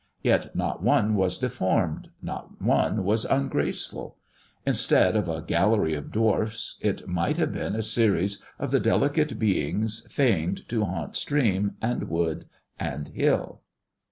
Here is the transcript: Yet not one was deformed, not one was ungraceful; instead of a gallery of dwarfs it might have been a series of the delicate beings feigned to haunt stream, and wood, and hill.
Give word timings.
Yet 0.23 0.55
not 0.55 0.81
one 0.81 1.13
was 1.13 1.37
deformed, 1.37 2.09
not 2.23 2.59
one 2.59 3.03
was 3.03 3.23
ungraceful; 3.23 4.17
instead 4.65 5.15
of 5.15 5.29
a 5.29 5.43
gallery 5.43 5.93
of 5.93 6.11
dwarfs 6.11 6.77
it 6.81 7.07
might 7.07 7.37
have 7.37 7.53
been 7.53 7.75
a 7.75 7.83
series 7.83 8.41
of 8.57 8.71
the 8.71 8.79
delicate 8.79 9.37
beings 9.37 10.07
feigned 10.09 10.67
to 10.69 10.83
haunt 10.85 11.15
stream, 11.15 11.75
and 11.83 12.09
wood, 12.09 12.45
and 12.79 13.09
hill. 13.09 13.61